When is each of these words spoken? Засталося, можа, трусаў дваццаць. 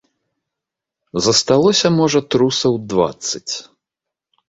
Засталося, 1.27 1.87
можа, 1.99 2.19
трусаў 2.35 2.83
дваццаць. 2.95 3.53